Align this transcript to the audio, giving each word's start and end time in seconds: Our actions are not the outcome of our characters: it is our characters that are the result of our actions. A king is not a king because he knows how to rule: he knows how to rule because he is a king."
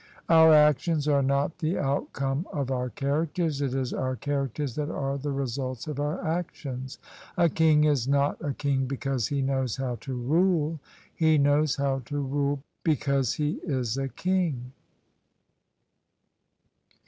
Our 0.29 0.51
actions 0.55 1.07
are 1.07 1.21
not 1.21 1.59
the 1.59 1.77
outcome 1.77 2.47
of 2.51 2.71
our 2.71 2.89
characters: 2.89 3.61
it 3.61 3.75
is 3.75 3.93
our 3.93 4.15
characters 4.15 4.73
that 4.73 4.89
are 4.89 5.15
the 5.19 5.29
result 5.31 5.85
of 5.87 5.99
our 5.99 6.25
actions. 6.27 6.97
A 7.37 7.47
king 7.49 7.83
is 7.83 8.07
not 8.07 8.41
a 8.43 8.51
king 8.51 8.87
because 8.87 9.27
he 9.27 9.43
knows 9.43 9.75
how 9.77 9.97
to 10.01 10.15
rule: 10.15 10.79
he 11.13 11.37
knows 11.37 11.75
how 11.75 11.99
to 12.05 12.17
rule 12.17 12.63
because 12.83 13.33
he 13.35 13.59
is 13.63 13.95
a 13.95 14.07
king." 14.09 14.71